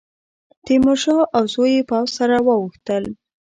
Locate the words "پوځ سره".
1.89-2.35